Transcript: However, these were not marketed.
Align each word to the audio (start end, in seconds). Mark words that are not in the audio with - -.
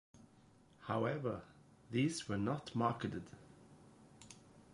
However, 0.87 1.43
these 1.91 2.27
were 2.27 2.39
not 2.39 2.75
marketed. 2.75 3.21